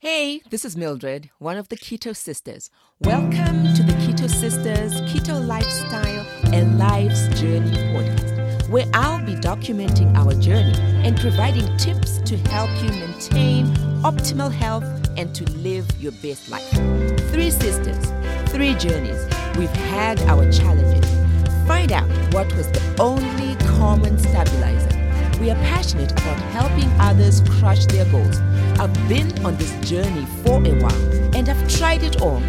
[0.00, 2.70] Hey, this is Mildred, one of the Keto Sisters.
[3.00, 6.24] Welcome to the Keto Sisters Keto Lifestyle
[6.54, 12.70] and Life's Journey podcast, where I'll be documenting our journey and providing tips to help
[12.80, 13.74] you maintain
[14.04, 14.84] optimal health
[15.16, 16.70] and to live your best life.
[17.32, 17.98] Three sisters,
[18.52, 19.26] three journeys.
[19.56, 21.10] We've had our challenges.
[21.66, 24.87] Find out what was the only common stabilizer.
[25.40, 28.38] We are passionate about helping others crush their goals.
[28.80, 32.40] I've been on this journey for a while and I've tried it all.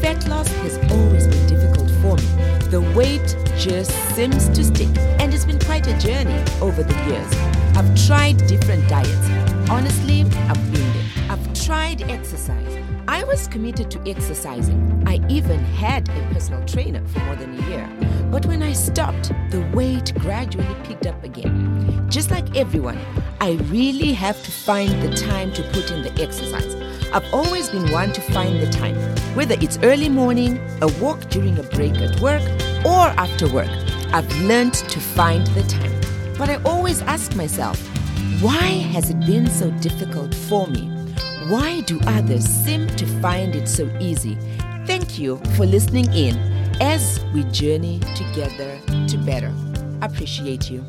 [0.00, 2.68] Fat loss has always been difficult for me.
[2.70, 7.32] The weight just seems to stick and it's been quite a journey over the years.
[7.76, 9.28] I've tried different diets.
[9.68, 11.30] Honestly, I've been there.
[11.30, 12.78] I've tried exercise.
[13.08, 15.02] I was committed to exercising.
[15.06, 18.17] I even had a personal trainer for more than a year.
[18.30, 22.06] But when I stopped, the weight gradually picked up again.
[22.10, 22.98] Just like everyone,
[23.40, 26.74] I really have to find the time to put in the exercise.
[27.10, 28.96] I've always been one to find the time,
[29.34, 32.42] whether it's early morning, a walk during a break at work,
[32.84, 33.70] or after work.
[34.12, 35.92] I've learned to find the time.
[36.36, 37.80] But I always ask myself,
[38.42, 40.88] why has it been so difficult for me?
[41.48, 44.36] Why do others seem to find it so easy?
[44.86, 49.52] Thank you for listening in as we journey together to better.
[50.00, 50.84] Appreciate you.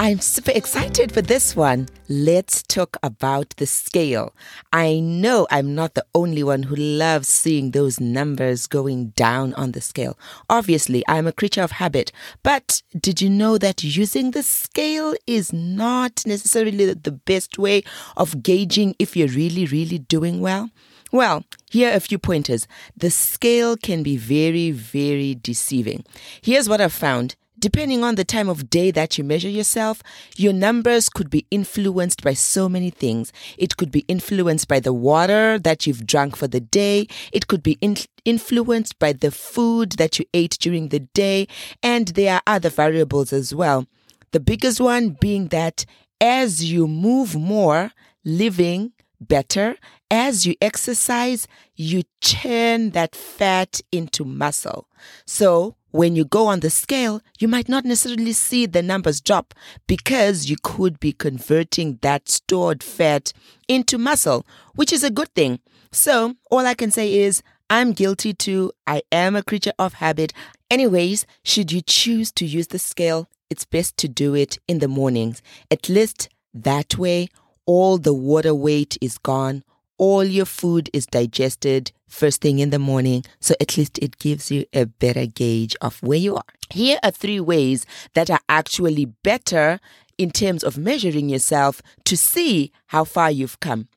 [0.00, 1.88] I'm super excited for this one.
[2.08, 4.32] Let's talk about the scale.
[4.72, 9.72] I know I'm not the only one who loves seeing those numbers going down on
[9.72, 10.16] the scale.
[10.48, 12.12] Obviously, I'm a creature of habit,
[12.44, 17.82] but did you know that using the scale is not necessarily the best way
[18.16, 20.70] of gauging if you're really, really doing well?
[21.10, 22.66] Well, here are a few pointers.
[22.96, 26.04] The scale can be very, very deceiving.
[26.42, 27.34] Here's what I've found.
[27.60, 30.00] Depending on the time of day that you measure yourself,
[30.36, 33.32] your numbers could be influenced by so many things.
[33.56, 37.08] It could be influenced by the water that you've drunk for the day.
[37.32, 41.48] It could be in- influenced by the food that you ate during the day.
[41.82, 43.86] And there are other variables as well.
[44.30, 45.84] The biggest one being that
[46.20, 47.90] as you move more,
[48.24, 49.76] living better,
[50.10, 51.46] as you exercise,
[51.76, 54.88] you turn that fat into muscle.
[55.26, 59.54] So when you go on the scale, you might not necessarily see the numbers drop
[59.86, 63.32] because you could be converting that stored fat
[63.68, 65.60] into muscle, which is a good thing.
[65.92, 68.72] So all I can say is I'm guilty too.
[68.86, 70.32] I am a creature of habit.
[70.70, 74.88] Anyways, should you choose to use the scale, it's best to do it in the
[74.88, 75.42] mornings.
[75.70, 77.28] At least that way,
[77.68, 79.62] all the water weight is gone
[79.98, 83.24] all your food is digested first thing in the morning.
[83.40, 86.44] So at least it gives you a better gauge of where you are.
[86.70, 87.84] Here are three ways
[88.14, 89.80] that are actually better
[90.16, 93.88] in terms of measuring yourself to see how far you've come.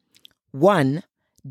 [0.52, 1.04] One,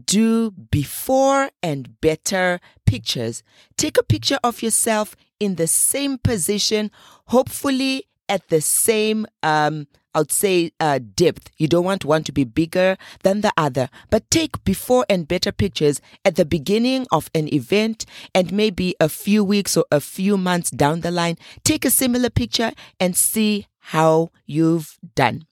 [0.05, 3.43] do before and better pictures.
[3.77, 6.91] Take a picture of yourself in the same position,
[7.27, 11.51] hopefully at the same um, I would say uh, depth.
[11.57, 15.53] You don't want one to be bigger than the other, but take before and better
[15.53, 20.37] pictures at the beginning of an event and maybe a few weeks or a few
[20.37, 21.37] months down the line.
[21.63, 25.47] Take a similar picture and see how you've done.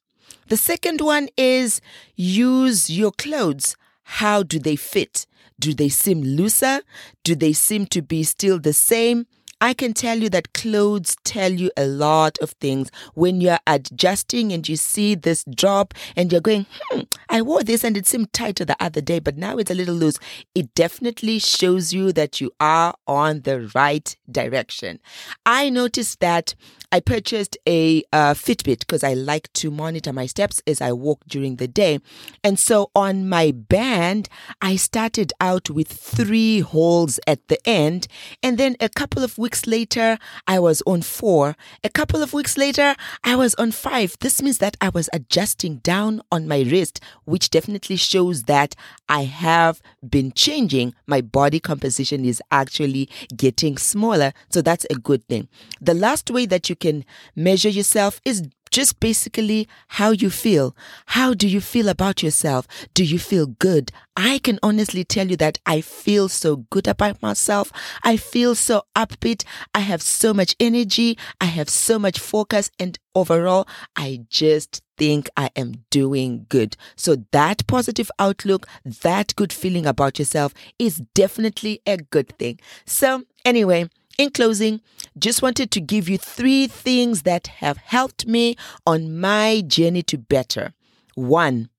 [0.48, 1.80] The second one is
[2.16, 3.76] use your clothes.
[4.02, 5.26] How do they fit?
[5.60, 6.80] Do they seem looser?
[7.22, 9.26] Do they seem to be still the same?
[9.60, 12.90] I can tell you that clothes tell you a lot of things.
[13.14, 17.82] When you're adjusting and you see this drop and you're going, hmm, I wore this
[17.82, 20.18] and it seemed tighter the other day, but now it's a little loose.
[20.54, 25.00] It definitely shows you that you are on the right direction.
[25.44, 26.54] I noticed that
[26.90, 31.20] I purchased a uh, Fitbit because I like to monitor my steps as I walk
[31.28, 31.98] during the day.
[32.42, 34.30] And so on my band,
[34.62, 38.08] I started out with three holes at the end.
[38.42, 41.56] And then a couple of weeks later, I was on four.
[41.84, 44.16] A couple of weeks later, I was on five.
[44.20, 48.74] This means that I was adjusting down on my wrist, which definitely shows that
[49.10, 50.94] I have been changing.
[51.06, 54.32] My body composition is actually getting smaller.
[54.48, 55.48] So that's a good thing.
[55.82, 57.04] The last way that you can
[57.34, 60.76] measure yourself is just basically how you feel.
[61.06, 62.66] How do you feel about yourself?
[62.94, 63.90] Do you feel good?
[64.16, 67.72] I can honestly tell you that I feel so good about myself.
[68.02, 69.44] I feel so upbeat.
[69.74, 71.18] I have so much energy.
[71.40, 72.70] I have so much focus.
[72.78, 73.66] And overall,
[73.96, 76.76] I just think I am doing good.
[76.96, 82.60] So that positive outlook, that good feeling about yourself is definitely a good thing.
[82.84, 84.80] So anyway, in closing,
[85.16, 90.18] just wanted to give you three things that have helped me on my journey to
[90.18, 90.74] better.
[91.14, 91.70] One,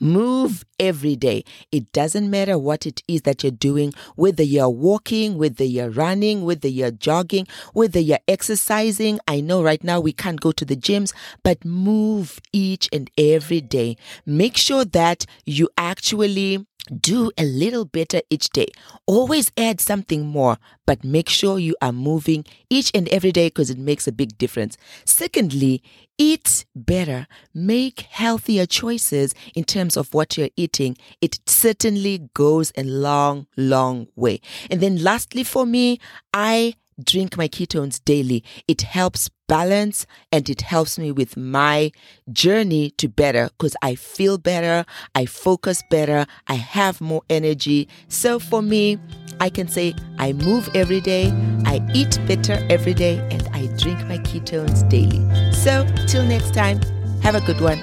[0.00, 1.44] Move every day.
[1.70, 6.44] It doesn't matter what it is that you're doing, whether you're walking, whether you're running,
[6.44, 9.18] whether you're jogging, whether you're exercising.
[9.28, 13.60] I know right now we can't go to the gyms, but move each and every
[13.60, 13.96] day.
[14.26, 16.66] Make sure that you actually
[17.00, 18.68] do a little better each day.
[19.06, 23.70] Always add something more, but make sure you are moving each and every day because
[23.70, 24.76] it makes a big difference.
[25.04, 25.82] Secondly,
[26.18, 27.26] eat better.
[27.54, 30.96] Make healthier choices in terms of what you're eating.
[31.20, 34.40] It certainly goes a long, long way.
[34.70, 35.98] And then lastly, for me,
[36.32, 38.44] I drink my ketones daily.
[38.68, 41.92] It helps balance and it helps me with my
[42.32, 47.88] journey to better because I feel better, I focus better, I have more energy.
[48.08, 48.98] So for me,
[49.40, 51.30] I can say I move every day,
[51.66, 55.22] I eat better every day, and I drink my ketones daily.
[55.52, 56.80] So till next time,
[57.22, 57.78] have a good one.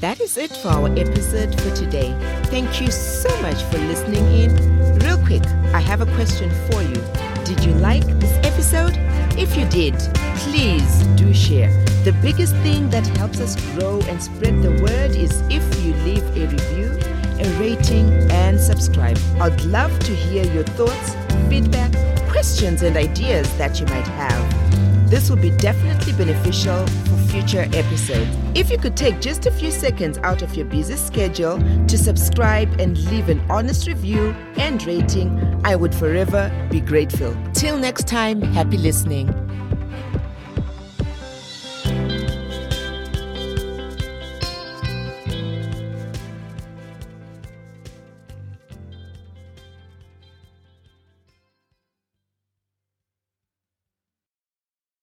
[0.00, 2.12] That is it for our episode for today.
[2.46, 4.81] Thank you so much for listening in.
[5.00, 7.02] Real quick, I have a question for you.
[7.44, 8.94] Did you like this episode?
[9.38, 9.94] If you did,
[10.36, 11.70] please do share.
[12.04, 16.24] The biggest thing that helps us grow and spread the word is if you leave
[16.36, 16.98] a review,
[17.40, 19.18] a rating, and subscribe.
[19.40, 21.14] I'd love to hear your thoughts,
[21.48, 21.92] feedback,
[22.28, 25.10] questions, and ideas that you might have.
[25.10, 26.86] This will be definitely beneficial
[27.32, 28.28] future episodes.
[28.54, 32.78] If you could take just a few seconds out of your busy schedule to subscribe
[32.78, 35.30] and leave an honest review and rating,
[35.64, 37.34] I would forever be grateful.
[37.54, 39.41] Till next time, happy listening.